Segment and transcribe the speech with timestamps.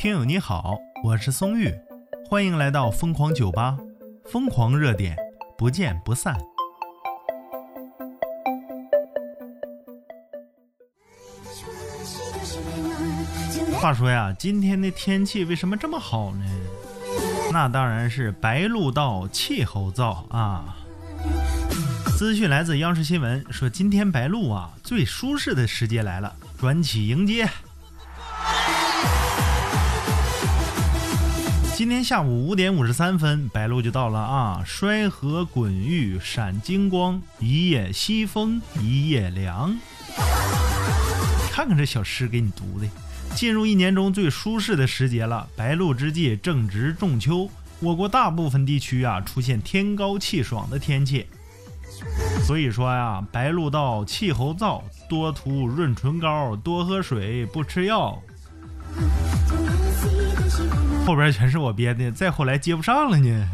[0.00, 1.70] 听友你好，我是松玉，
[2.26, 3.76] 欢迎来到疯狂酒吧，
[4.24, 5.14] 疯狂热点，
[5.58, 6.34] 不见不散。
[13.74, 16.46] 话说呀，今天的天气为什么这么好呢？
[17.52, 20.78] 那当然是白鹭到气候燥啊。
[22.16, 27.46] 资讯来自央视新闻，说今天白鹭啊最舒适的时节来了，转起迎接。
[31.80, 34.62] 今天下午五点五十三分，白鹭就到了啊！
[34.66, 39.74] 衰河滚玉闪金光，一夜西风一夜凉。
[41.50, 42.86] 看看这小诗给你读的，
[43.34, 45.48] 进入一年中最舒适的时节了。
[45.56, 47.48] 白露之际正值仲秋，
[47.80, 51.24] 我国大部分地区啊出现天高气爽的天气。
[52.44, 58.20] 所以说呀，白露到气候燥，多涂润唇膏，多喝水，不吃药。
[61.10, 63.48] 后边全是我编的，再后来接不上了呢。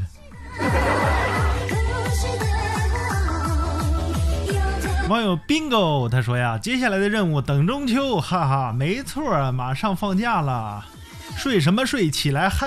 [5.09, 10.85] 网友 bingo 他说呀，接下来的任务等中秋，哈哈，没错，马上放假了，
[11.35, 12.67] 睡什么睡，起来嗨。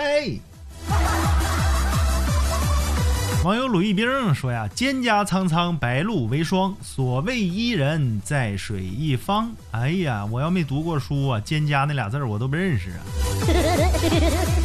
[3.44, 9.52] 网友鲁一兵说呀，蒹葭苍苍，白露为霜，所谓伊人，在水一方。
[9.70, 13.06] 哎呀，我要没读过书啊，蒹葭那俩字我都不认识啊。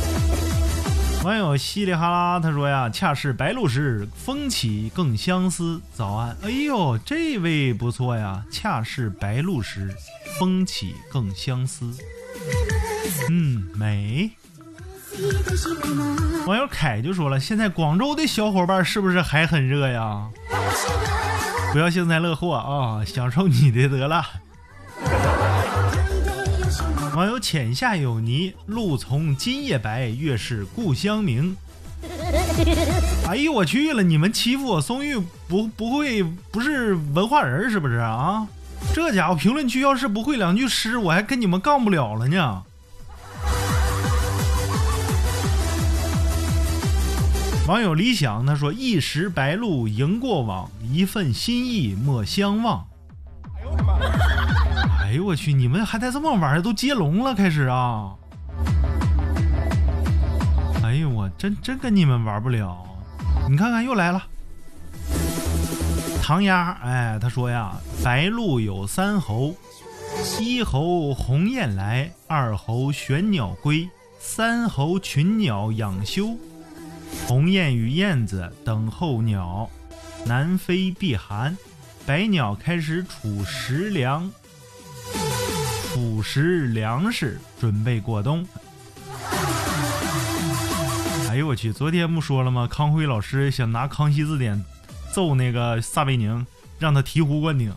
[1.24, 8.44] 网友稀里哈啦，他说呀：“恰是白露时，风起更相思。”早安，哎呦，这位不错呀！
[8.50, 9.90] 恰是白露时，
[10.38, 11.90] 风起更相思。
[13.30, 14.32] 嗯，美。
[16.46, 20.28] 网友凯就说了：“现在广州的小伙伴是不是还很热呀？”
[21.72, 24.22] 不要幸灾乐祸啊，享受你的得了。
[27.14, 31.56] 网友浅下有泥，露从今夜白，月是故乡明。
[33.28, 34.02] 哎呦我去了！
[34.02, 35.16] 你们欺负我松玉
[35.48, 38.46] 不不会不是文化人是不是啊？
[38.92, 42.62] 这家伙评论区要是不会两句诗，我还跟你们杠不了了呢。
[47.66, 52.86] 网友理想他说：“一时白露迎过往，一份心意莫相忘。”
[55.14, 55.36] 哎呦我！
[55.36, 55.52] 去！
[55.52, 58.16] 你们还在这么玩都接龙了，开始啊！
[60.82, 62.84] 哎呦我真真跟你们玩不了。
[63.48, 64.20] 你看看又来了，
[66.20, 69.54] 唐鸭，哎，他说呀，白鹭有三候，
[70.40, 73.88] 一候鸿雁来，二候玄鸟归，
[74.18, 76.36] 三候群鸟养休。
[77.28, 79.70] 鸿雁与燕子等候鸟，
[80.26, 81.56] 南飞避寒，
[82.04, 84.28] 百鸟开始储食粮。
[85.94, 88.44] 储食粮食，准备过冬。
[91.30, 91.72] 哎呦我去！
[91.72, 92.68] 昨天不说了吗？
[92.68, 94.56] 康辉老师想拿《康熙字典》
[95.14, 96.44] 揍那个撒贝宁，
[96.80, 97.72] 让他醍醐灌顶。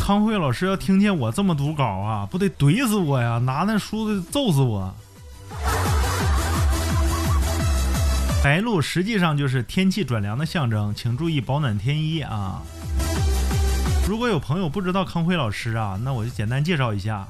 [0.00, 3.36] 康辉老师要听见我这么读稿啊，不得怼死我呀！
[3.36, 4.94] 拿那书子揍死我。
[8.42, 12.62] 白露实际上就是天气转凉的象征，请注意保暖添衣啊。
[14.10, 17.28] 如果有朋友不知道康辉老师啊，那我就简单介绍一下，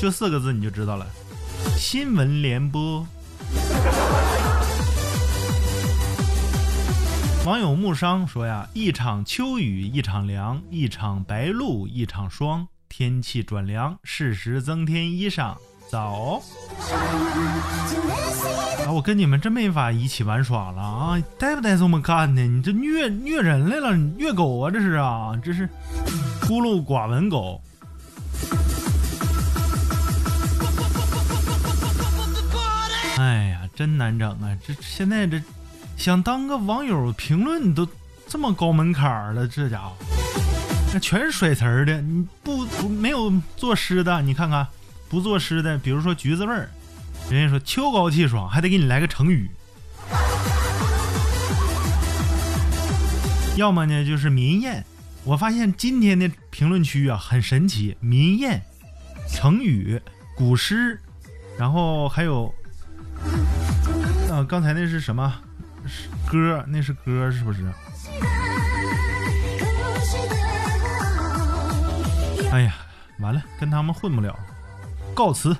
[0.00, 1.04] 就四个字你就知道了。
[1.76, 3.04] 新闻联播。
[7.44, 15.56] 网友木商说呀：“一场秋雨一场凉，一场白露一场霜，天气转凉，适时增添衣裳。”
[15.90, 16.42] 早。
[18.86, 21.18] 啊，我跟你们真没法一起玩耍了啊！
[21.38, 22.42] 带不带这么干呢？
[22.42, 24.70] 你这虐虐人来了，虐狗啊！
[24.70, 25.68] 这是啊，这是
[26.46, 27.60] 孤陋寡闻狗。
[33.18, 34.56] 哎呀，真难整啊！
[34.66, 35.42] 这现在这
[35.96, 37.86] 想当个网友评论都
[38.28, 39.92] 这么高门槛了，这家伙
[40.92, 44.66] 那全是甩词儿的，你不不没有作诗的，你看看
[45.08, 46.68] 不作诗的，比如说橘子味儿。
[47.30, 49.50] 人家说秋高气爽，还得给你来个成语。
[53.56, 54.82] 要么呢就是民谚。
[55.24, 58.60] 我发现今天的评论区啊很神奇，民谚、
[59.28, 60.00] 成语、
[60.34, 60.98] 古诗，
[61.58, 62.54] 然后还有，
[64.30, 65.34] 啊，刚才那是什么
[66.26, 66.64] 歌？
[66.68, 67.60] 那是歌是不是？
[72.50, 72.74] 哎呀，
[73.18, 74.34] 完了，跟他们混不了，
[75.18, 75.56] 告辞。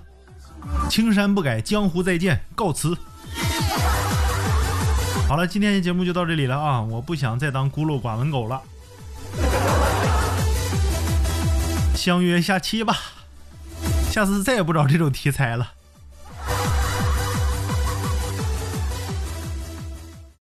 [0.89, 2.97] 青山不改，江湖再见，告辞。
[5.27, 6.81] 好了，今天的节目就到这里了啊！
[6.81, 8.63] 我不想再当孤陋寡闻狗了，
[11.97, 12.97] 相约下期吧。
[14.13, 15.73] 下次再也不找这种题材了。